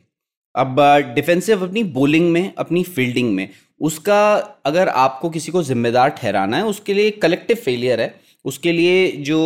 [0.55, 0.75] अब
[1.15, 3.49] डिफेंसिव अपनी बॉलिंग में, अपनी फील्डिंग में,
[3.81, 9.11] उसका अगर आपको किसी को जिम्मेदार ठहराना है, उसके लिए कलेक्टिव फेलियर है। उसके लिए
[9.11, 9.39] जो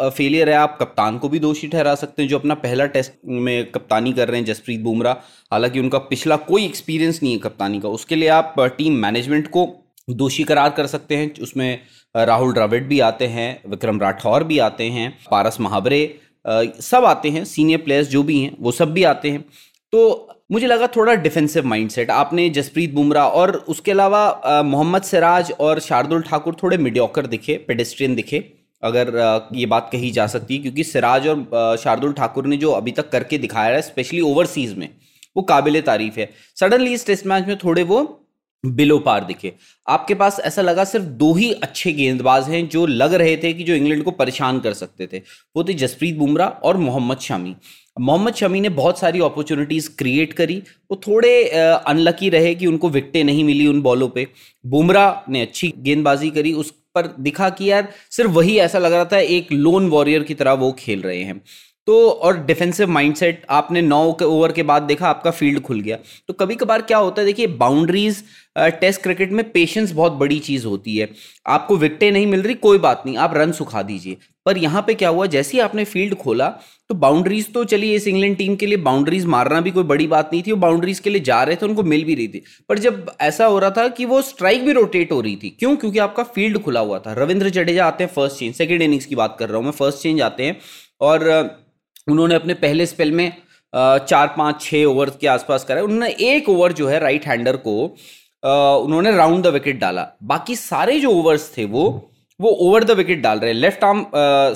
[0.00, 3.70] फेलियर है, आप कप्तान को भी दोषी ठहरा सकते हैं, जो अपना पहला टेस्ट में
[3.70, 5.14] कप्तानी कर रहे हैं, जसप्रीत बुमराह।
[5.52, 9.66] हालाँकि उनका पिछला कोई एक्सपीरियंस नहीं है कप्तानी का। उसके लिए आप टीम मैनेजमेंट को
[10.10, 11.80] दोषी करार कर सकते हैं। उसमें
[12.14, 16.20] राहुल द्रविड भी आते हैं, विक्रम राठौर भी आते हैं, पारस महावरे
[16.82, 19.44] सब आते हैं सीनियर प्लेयर्स जो भी हैं, वो सब भी आते हैं।
[19.92, 25.80] तो मुझे लगा थोड़ा डिफेंसिव माइंडसेट आपने जसप्रीत बुमराह और उसके अलावा मोहम्मद सिराज और
[25.80, 28.38] शार्दुल ठाकुर थोड़े मिडियोकर दिखे पेडेस्ट्रियन दिखे,
[28.82, 32.92] अगर ये बात कही जा सकती है। क्योंकि सिराज और शार्दुल ठाकुर ने जो अभी
[32.92, 34.88] तक करके दिखाया है स्पेशली ओवरसीज में,
[35.36, 38.00] वो काबिल तारीफ़ है। सडनली इस टेस्ट मैच में थोड़े वो
[38.66, 39.52] बिलो पार दिखे।
[39.88, 43.64] आपके पास ऐसा लगा सिर्फ़ दो ही अच्छे गेंदबाज हैं जो लग रहे थे कि
[43.64, 45.18] जो इंग्लैंड को परेशान कर सकते थे।
[45.56, 47.56] वो थे जसप्रीत बुमराह और मोहम्मद शमी।
[48.00, 53.24] मोहम्मद शमी ने बहुत सारी अपॉर्चुनिटीज़ क्रिएट करी। वो थोड़े अनलकी रहे कि उनको विकटें
[53.24, 54.26] नहीं मिली उन बॉलों पे।
[54.66, 59.04] बुमराह ने अच्छी गेंदबाजी करी। उस पर दिखा कि यार, सिर्फ़ वही ऐसा लग रहा
[59.04, 61.40] था, एक लोन वॉरियर की तरह वो खेल रहे हैं।
[61.88, 65.96] तो और डिफेंसिव माइंडसेट आपने नौ ओवर के बाद देखा आपका फ़ील्ड खुल गया।
[66.28, 68.22] तो कभी कभार क्या होता है, देखिए बाउंड्रीज
[68.80, 71.08] टेस्ट क्रिकेट में पेशेंस बहुत बड़ी चीज़ होती है।
[71.46, 74.94] आपको विकटें नहीं मिल रही, कोई बात नहीं, आप रन सुखा दीजिए। पर यहाँ पे
[74.94, 76.48] क्या हुआ, जैसे ही आपने फ़ील्ड खोला
[76.90, 80.30] तो बाउंड्रीज तो चलिए, इस इंग्लैंड टीम के लिए बाउंड्रीज मारना भी कोई बड़ी बात
[80.32, 82.78] नहीं थी, वो बाउंड्रीज के लिए जा रहे थे, उनको मिल भी रही थी। पर
[82.78, 85.74] जब ऐसा हो रहा था कि वो स्ट्राइक भी रोटेट हो रही थी, क्यों?
[85.76, 89.14] क्योंकि आपका फ़ील्ड खुला हुआ था। रविंद्र जडेजा आते हैं फ़र्स्ट चेंज सेकेंड इनिंग्स की
[89.14, 90.58] बात कर रहा हूँ मैं फ़र्स्ट चेंज आते हैं।
[91.00, 91.26] और
[92.08, 93.32] उन्होंने अपने पहले स्पेल में
[93.72, 97.74] चार, पाँच छः ओवर के आसपास करा उन्होंने एक ओवर जो है राइट हैंडर को
[98.84, 101.88] उन्होंने राउंड द विकेट डाला। बाकी सारे जो ओवर्स थे वो
[102.40, 104.04] वो ओवर द विकेट डाल रहे हैं। लेफ़्ट आर्म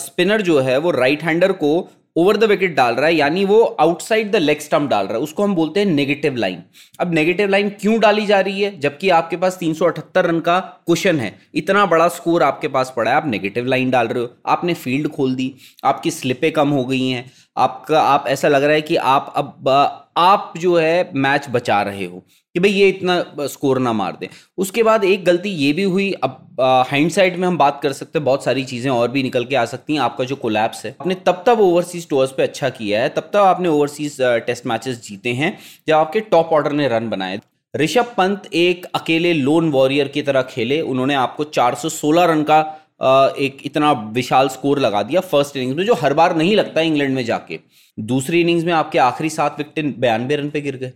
[0.01, 3.63] स्पिनर जो है वो राइट हैंडर को ओवर द विकेट डाल रहा है, यानी वो
[3.81, 6.63] आउटसाइड द लेग स्टम्प डाल रहा है। उसको हम बोलते हैं नेगेटिव लाइन
[7.01, 8.79] अब नेगेटिव लाइन क्यों डाली जा रही है?
[8.81, 13.17] जबकि आपके पास 378 रन का क्वेश्चन है। इतना बड़ा स्कोर आपके पास पड़ा है।
[13.17, 15.53] आप नेगेटिव लाइन डाल रहे हो। आपने फ़ील्ड खोल दी।
[15.85, 19.69] आपकी स्लिपें कम हो गई हैं। आपका, आप, ऐसा लग रहा है कि आप अब
[20.17, 22.23] आप जो है मैच बचा रहे हो
[22.55, 26.11] कि भाई ये इतना स्कोर ना मार दे। उसके बाद एक गलती ये भी हुई,
[26.13, 26.57] अब
[26.89, 29.57] हाइंड साइड में हम बात कर सकते हैं, बहुत सारी चीज़ें और भी निकल के
[29.57, 33.03] आ सकती हैं, आपका जो कोलैप्स है। आपने तब तब ओवरसीज टूर्स पे अच्छा किया
[33.03, 37.09] है, तब तब आपने ओवरसीज टेस्ट मैचेस जीते हैं, जब आपके टॉप ऑर्डर ने रन
[37.11, 37.41] बनाए।
[37.75, 42.61] ऋषभ पंत एक अकेले लोन वॉरियर की तरह खेले, उन्होंने आपको 416 रन का
[43.03, 47.15] एक इतना विशाल स्कोर लगा दिया फ़र्स्ट इनिंग्स में, जो हर बार नहीं लगता इंग्लैंड
[47.15, 47.59] में जाके।
[47.99, 50.93] दूसरी इनिंग्स में आपके आखिरी सात विकेट बयानबे रन पे गिर गए।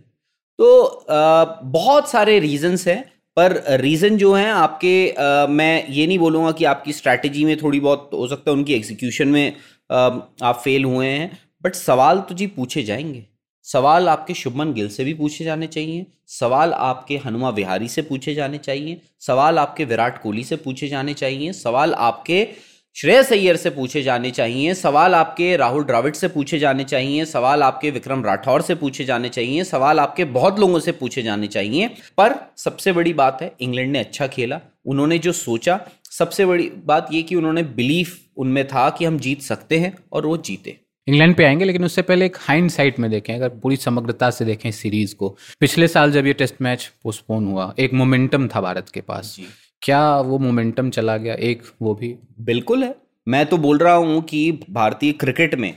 [0.59, 1.05] तो
[1.65, 3.03] बहुत सारे रीजंस हैं,
[3.37, 8.09] पर रीज़न जो है, आपके मैं ये नहीं बोलूँगा कि आपकी स्ट्रैटेजी में थोड़ी बहुत
[8.13, 9.53] हो सकता है, उनकी एग्जीक्यूशन में
[9.89, 11.31] आप फेल हुए हैं
[11.63, 13.25] बट सवाल तो जी पूछे जाएँगे।
[13.67, 18.33] सवाल आपके शुभमन गिल से भी पूछे जाने चाहिए, सवाल आपके हनुमा विहारी से पूछे
[18.33, 22.47] जाने चाहिए, सवाल आपके विराट कोहली से पूछे जाने चाहिए, सवाल आपके
[22.95, 27.63] श्रेयस अय्यर से पूछे जाने चाहिए, सवाल आपके राहुल द्राविड से पूछे जाने चाहिए, सवाल
[27.63, 31.87] आपके विक्रम राठौर से पूछे जाने चाहिए, सवाल आपके बहुत लोगों से पूछे जाने चाहिए।
[31.87, 35.79] पर सबसे बड़ी बात है, इंग्लैंड ने अच्छा खेला, उन्होंने जो सोचा,
[36.11, 40.25] सबसे बड़ी बात ये कि उन्होंने बिलीफ उनमें था कि हम जीत सकते हैं और
[40.25, 43.75] वो जीते। इंग्लैंड पे आएँगे लेकिन उससे पहले एक हाइंड साइड में देखें अगर पूरी
[43.75, 48.47] समग्रता से देखें सीरीज़ को। पिछले साल जब ये टेस्ट मैच पोस्टपोन हुआ एक मोमेंटम
[48.47, 49.35] था भारत के पास।
[49.81, 51.33] क्या वो मोमेंटम चला गया?
[51.33, 52.95] एक वो भी। बिल्कुल है।
[53.27, 55.73] मैं तो बोल रहा हूँ कि भारतीय क्रिकेट में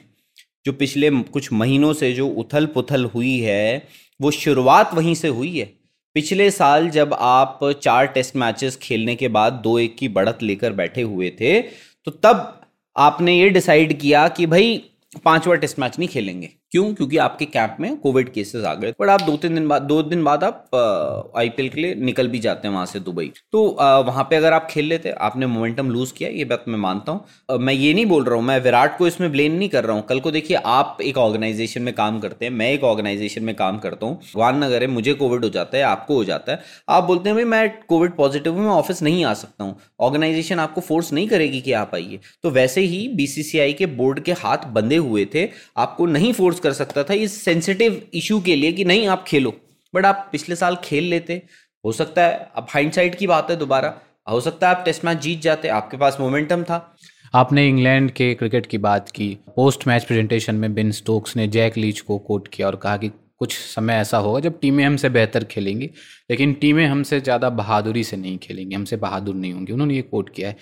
[0.67, 3.87] जो पिछले कुछ महीनों से जो उथल पुथल हुई है
[4.21, 5.73] वो शुरुआत वहीं से हुई है।
[6.17, 10.73] पिछले साल जब आप चार टेस्ट मैचेस खेलने के बाद दो एक की बढ़त लेकर
[10.73, 11.61] बैठे हुए थे
[12.07, 12.61] तो तब
[12.97, 14.83] आपने ये डिसाइड किया कि भाई
[15.19, 16.93] पांचवा टेस्ट मैच नहीं खेलेंगे। क्यों?
[16.95, 20.03] क्योंकि आपके कैंप में कोविड केसेस आ गए बट आप दो तीन दिन बाद, दो
[20.03, 23.65] दिन बाद आप आईपीएल के लिए निकल भी जाते हैं वहाँ से दुबई। तो
[24.07, 27.59] वहाँ पे अगर आप खेल लेते, आपने मोमेंटम लूज किया, ये बात मैं मानता हूँ।
[27.61, 30.05] मैं ये नहीं बोल रहा हूँ, मैं विराट को इसमें ब्लेम नहीं कर रहा हूँ।
[30.07, 33.79] कल को देखिए, आप एक ऑर्गेनाइजेशन में काम करते हैं, मैं एक ऑर्गेनाइजेशन में काम
[33.79, 37.05] करता हूँ। भगवान नगर है, मुझे कोविड हो जाता है, आपको हो जाता है। आप
[37.05, 40.81] बोलते हैं, भाई, मैं कोविड पॉजिटिव हूँ, मैं ऑफ़िस नहीं आ सकता हूँ। ऑर्गेनाइजेशन आपको
[40.81, 44.97] फोर्स नहीं करेगी कि आप आइए। तो वैसे ही बीसीसीआई के बोर्ड के हाथ बंधे
[44.99, 49.07] हुए थे, आपको नहीं फोर्स कर सकता था इस सेंसिटिव इशू के लिए कि नहीं,
[49.07, 49.55] आप खेलो।
[49.95, 51.43] बट आप पिछले साल खेल लेते।
[51.85, 53.95] हो सकता है, अब हाइंड की बात है दोबारा।
[54.31, 56.97] हो सकता है आप टेस्ट मैच जीत जाते। आपके पास मोमेंटम था।
[57.35, 61.77] आपने इंग्लैंड के क्रिकेट की बात की। पोस्ट मैच प्रेजेंटेशन में बिन स्टोक्स ने जैक
[61.77, 65.45] लीच को कोट किया और कहा कि कुछ समय ऐसा होगा जब टीमें हमसे बेहतर
[65.45, 65.91] खेलेंगी।
[66.31, 70.35] लेकिन टीमें हमसे ज़्यादा बहादुरी से नहीं खेलेंगी। हमसे बहादुर नहीं होंगी। उन्होंने ये कोट
[70.35, 70.57] किया है।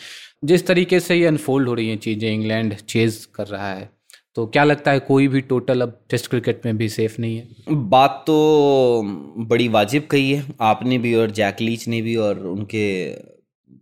[0.44, 3.90] जिस तरीके से ये अनफोल्ड हो रही हैं चीज़ें, इंग्लैंड चेज कर रहा है।
[4.38, 7.48] तो क्या लगता है कोई भी टोटल अब टेस्ट क्रिकेट में भी सेफ़ नहीं है?
[7.70, 9.02] बात तो
[9.38, 13.14] बड़ी वाजिब कही है। आपने भी और जैक लीच ने भी और उनके,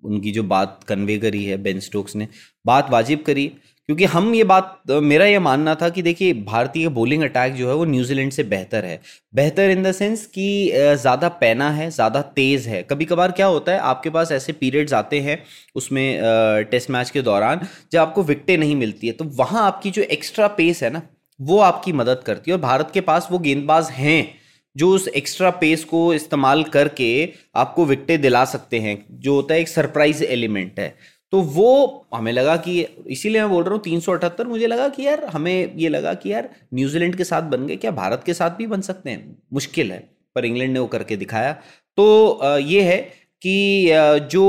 [0.04, 2.28] उनकी जो बात कन्वे करी है बेन स्टोक्स ने,
[2.66, 3.52] बात वाजिब करी।
[3.88, 7.74] क्योंकि हम ये बात, मेरा ये मानना था कि देखिए, भारतीय बॉलिंग अटैक जो है
[7.74, 9.00] वो न्यूजीलैंड से बेहतर है।
[9.32, 13.72] बेहतर इन द सेंस कि ज़्यादा पैना है, ज़्यादा तेज़ है। कभी कभार क्या होता
[13.72, 15.42] है, आपके पास ऐसे पीरियड्स आते हैं
[15.76, 20.02] उसमें टेस्ट मैच के दौरान जब आपको विकटें नहीं मिलती है तो वहाँ आपकी जो
[20.02, 21.02] एक्स्ट्रा पेस है ना,
[21.40, 24.28] वो आपकी मदद करती है। और भारत के पास वो गेंदबाज हैं
[24.76, 27.08] जो उस एक्स्ट्रा पेस को इस्तेमाल करके
[27.56, 30.94] आपको विकटें दिला सकते हैं। जो होता है एक सरप्राइज़ एलिमेंट है।
[31.32, 34.88] तो वो हमें लगा कि इसीलिए मैं बोल रहा हूँ, तीन सौ अठहत्तर मुझे लगा
[34.88, 38.34] कि यार, हमें ये लगा कि यार, न्यूजीलैंड के साथ बन गए, क्या भारत के
[38.34, 39.36] साथ भी बन सकते हैं?
[39.52, 39.98] मुश्किल है,
[40.36, 41.52] पर इंग्लैंड ने वो करके दिखाया।
[41.98, 42.98] तो ये है
[43.42, 43.88] कि
[44.30, 44.44] जो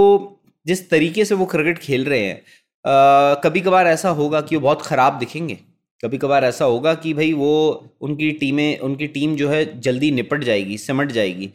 [0.65, 2.41] जिस तरीके से वो क्रिकेट खेल रहे हैं
[3.41, 5.57] कभी कभार ऐसा होगा कि वो बहुत ख़राब दिखेंगे।
[6.03, 7.51] कभी कभार ऐसा होगा कि भाई वो
[8.01, 11.49] उनकी टीमें, उनकी टीम जो है, जल्दी निपट जाएगी, सिमट जाएगी।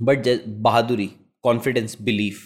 [0.00, 1.10] बट बहादुरी
[1.44, 2.40] कॉन्फिडेंस बिलीफ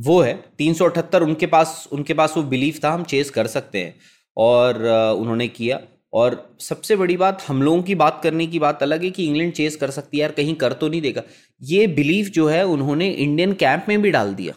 [0.00, 3.46] वो है, तीन सौ अठहत्तर उनके पास उनके पास वो बिलीफ था, हम चेस कर
[3.46, 3.94] सकते हैं।
[4.36, 4.84] और
[5.18, 5.80] उन्होंने किया।
[6.12, 9.52] और सबसे बड़ी बात, हम लोगों की बात करने की बात अलग है कि इंग्लैंड
[9.52, 11.22] चेस कर सकती है, यार कहीं कर तो नहीं देगा।
[11.62, 14.54] ये बिलीफ जो है, उन्होंने इंडियन कैंप में भी डाल दिया।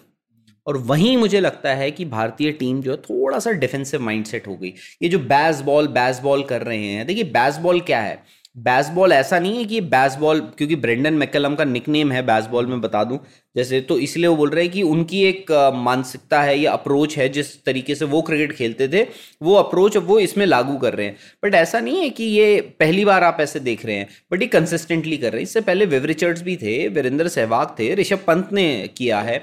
[0.67, 4.55] और वहीं मुझे लगता है कि भारतीय टीम जो है, थोड़ा सा डिफेंसिव माइंडसेट हो
[4.55, 8.23] गई। ये जो बैस बॉल बैस बॉल कर रहे हैं, देखिए बैस बॉल क्या है?
[8.59, 13.03] बैसबॉल ऐसा नहीं है कि बैसबॉल क्योंकि ब्रेंडन मैकलम का निकनेम है बैसबॉल में बता
[13.03, 13.19] दूँ,
[13.55, 17.27] जैसे तो इसलिए वो बोल रहे हैं कि उनकी एक मानसिकता है या अप्रोच है,
[17.29, 19.03] जिस तरीके से वो क्रिकेट खेलते थे,
[19.41, 23.05] वो अप्रोच वो इसमें लागू कर रहे हैं। बट ऐसा नहीं है कि ये पहली
[23.05, 26.05] बार आप ऐसे देख रहे हैं बट ये कंसिस्टेंटली कर रहे हैं। इससे पहले विव
[26.05, 29.41] रिचर्ड्स भी थे वीरेंद्र सहवाग थे ऋषभ पंत ने किया है।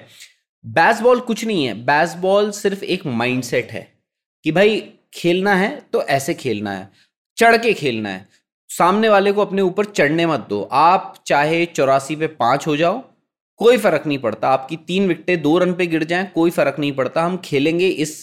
[0.65, 3.87] बैसबॉल कुछ नहीं है बैसबॉल सिर्फ़ एक माइंडसेट है
[4.45, 4.81] कि भाई
[5.15, 6.89] खेलना है तो ऐसे खेलना है,
[7.39, 8.27] चढ़ के खेलना है।
[8.71, 13.03] सामने वाले को अपने ऊपर चढ़ने मत दो। आप चाहे चौरासी पे पाँच हो जाओ
[13.61, 16.93] कोई फ़र्क नहीं पड़ता। आपकी तीन विकटें दो रन पे गिर जाएँ कोई फ़र्क नहीं
[16.93, 18.17] पड़ता। हम खेलेंगे इस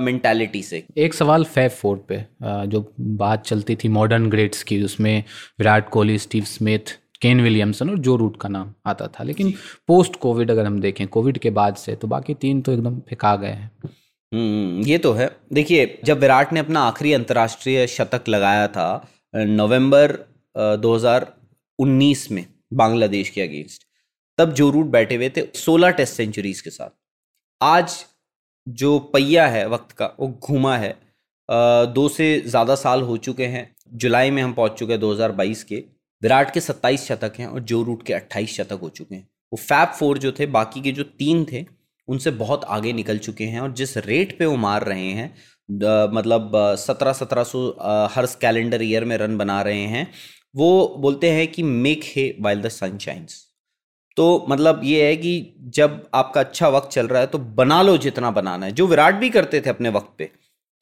[0.00, 4.82] मेंटालिटी से। एक सवाल फैफ फोर्ड पे आ, जो बात चलती थी मॉडर्न ग्रेड्स की
[4.84, 5.24] उसमें
[5.58, 9.52] Virat Kohli Steve Smith Kane Williamson और जो रूट का नाम आता था। लेकिन
[9.88, 13.34] पोस्ट कोविड अगर हम देखें कोविड के बाद से तो बाकी तीन तो एकदम फेंका
[13.36, 13.70] गए हैं।
[14.32, 18.88] हम्म ये तो है। देखिए जब विराट ने अपना आखिरी अंतर्राष्ट्रीय शतक लगाया था
[19.34, 20.12] नवंबर
[20.78, 23.82] 2019 में बांग्लादेश के अगेंस्ट,
[24.38, 26.90] तब जो रूट बैठे हुए थे 16 टेस्ट सेंचुरीज के साथ।
[27.60, 28.04] आज
[28.66, 30.96] जो पहिया है वक्त का, वो घूमा है।
[31.94, 35.76] दो से ज़्यादा साल हो चुके हैं। जुलाई में हम पहुँच चुके हैं 2022 के।
[36.22, 39.56] विराट के 27 शतक हैं और जो रूट के 28 शतक हो चुके हैं। वो
[39.58, 41.64] फैप फोर जो थे, बाकी के जो तीन थे,
[42.08, 45.34] उनसे बहुत आगे निकल चुके हैं और जिस रेट पे वो मार रहे हैं
[45.68, 47.60] मतलब सत्रह सत्रह सौ
[48.12, 50.06] हर कैलेंडर ईयर में रन बना रहे हैं।
[50.54, 53.44] वो बोलते हैं कि make hay while the sun shines
[54.16, 57.96] तो मतलब ये है कि जब आपका अच्छा वक्त चल रहा है तो बना लो
[57.98, 60.24] जितना बनाना है। जो विराट भी करते थे अपने वक्त पे।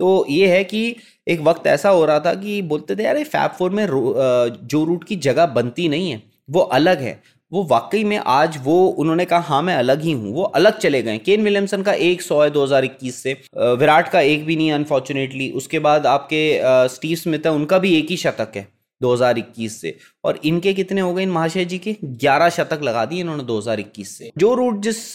[0.00, 0.96] तो ये है कि
[1.26, 5.04] एक वक्त ऐसा हो रहा था कि बोलते थे यार फैप फोर में जो रूट
[5.04, 7.20] की जगह बनती नहीं है, वो अलग है।
[7.52, 11.02] वो वाकई में आज वो, उन्होंने कहा हाँ मैं अलग ही हूँ। वो अलग चले
[11.02, 14.74] गए। केन विलियमसन का एक सौ है 2021 से विराट का एक भी नहीं है
[14.74, 18.66] अनफॉर्चुनेटली उसके बाद आपके स्टीव स्मिथ है, उनका भी एक ही शतक है
[19.00, 21.96] 2021 से। और इनके कितने हो गए इन महाशय जी के?
[22.04, 25.12] 11 शतक लगा दिए इन्होंने 2021 से। जो रूट जिस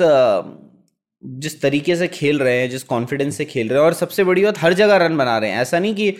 [1.23, 4.43] जिस तरीके से खेल रहे हैं, जिस कॉन्फिडेंस से खेल रहे हैं, और सबसे बड़ी
[4.43, 6.15] बात, हर जगह रन बना रहे हैं। ऐसा नहीं कि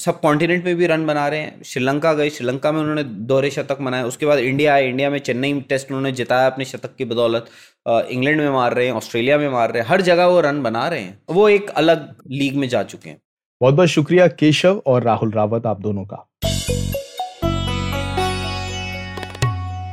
[0.00, 3.80] सब कॉन्टिनेंट में भी रन बना रहे हैं। श्रीलंका गए, श्रीलंका में उन्होंने दोहरे शतक
[3.80, 7.46] बनाए उसके बाद इंडिया आए इंडिया में चेन्नई टेस्ट उन्होंने जिताया अपने शतक की बदौलत।
[7.86, 10.86] इंग्लैंड में मार रहे हैं ऑस्ट्रेलिया में मार रहे हैं, हर जगह वो रन बना
[10.88, 13.20] रहे हैं। वो एक अलग लीग में जा चुके हैं।
[13.60, 16.16] बहुत बहुत शुक्रिया केशव और राहुल रावत आप दोनों का।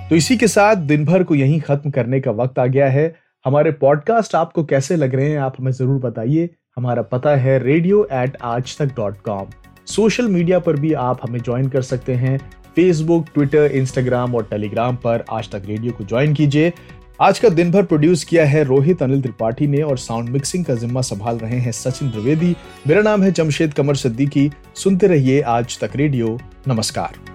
[0.10, 3.23] तो इसी के साथ दिन भर को यहीं खत्म करने का वक्त आ गया है।
[3.46, 8.04] हमारे पॉडकास्ट आपको कैसे लग रहे हैं, आप हमें ज़रूर बताइए। हमारा पता है रेडियो
[8.14, 9.48] एट आज तक डॉट कॉम
[9.88, 12.38] सोशल मीडिया पर भी आप हमें ज्वाइन कर सकते हैं।
[12.76, 16.72] फेसबुक ट्विटर इंस्टाग्राम और टेलीग्राम पर आज तक रेडियो को ज्वाइन कीजिए।
[17.22, 20.76] आज का दिन भर प्रोड्यूस किया है रोहित, अनिल त्रिपाठी ने और साउंड मिक्सिंग का
[20.76, 22.56] जिम्मा संभाल रहे हैं सचिन द्विवेदी।
[22.88, 27.33] मेरा नाम है जमशेद कमर सिद्दीकी। सुनते रहिए आज तक रेडियो नमस्कार।